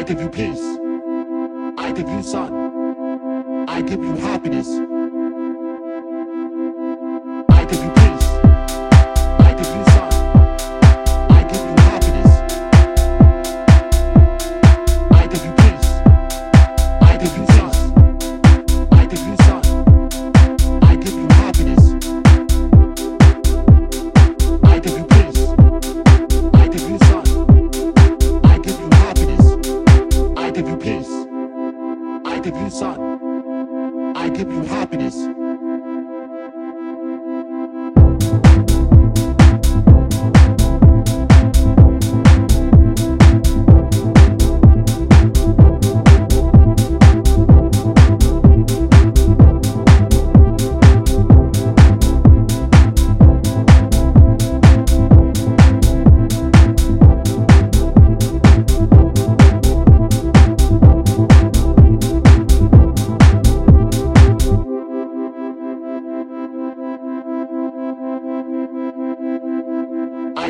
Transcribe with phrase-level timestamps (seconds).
[0.00, 0.78] I give you peace.
[1.76, 3.66] I give you sun.
[3.68, 4.89] I give you happiness.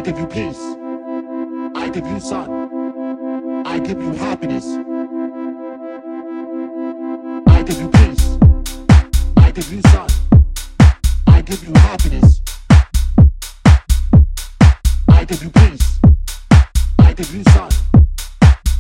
[0.00, 0.62] I give you peace.
[1.74, 2.48] I give you sun.
[3.66, 4.64] I give you happiness.
[7.46, 8.38] I give you peace.
[9.36, 10.08] I give you sun.
[11.26, 12.40] I give you happiness.
[15.10, 16.00] I give you peace.
[16.98, 17.70] I give you sun.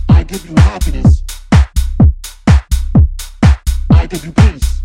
[0.08, 1.22] I give you happiness.
[3.90, 4.80] I give you peace.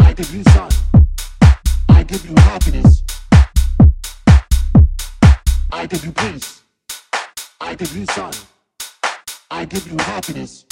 [0.00, 0.70] I give you sun.
[1.90, 2.97] I give you happiness.
[5.88, 6.62] I give you peace.
[7.62, 8.34] I give you sun.
[9.50, 10.66] I give you happiness.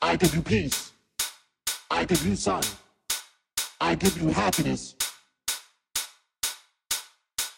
[0.00, 0.92] I give you peace.
[1.90, 2.62] I give you sun.
[3.78, 4.94] I give you happiness.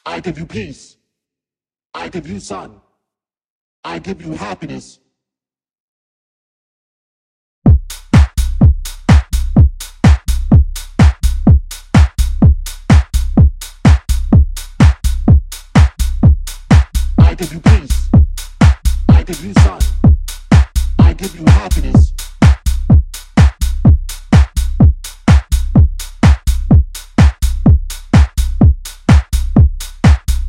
[0.04, 0.96] I give you peace.
[1.94, 2.80] I give you sun.
[3.84, 4.98] I give you happiness.
[19.28, 19.78] Give you sun.
[20.98, 22.14] I give you happiness.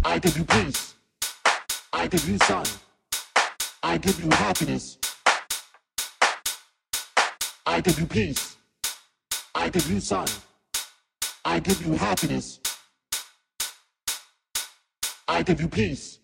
[0.06, 0.96] I give you peace.
[1.92, 2.66] I give you sun.
[3.84, 4.98] I give you happiness.
[7.66, 8.56] I give you peace.
[9.56, 10.28] I give you sun.
[11.44, 12.62] I give you happiness.
[15.28, 16.20] I give you peace.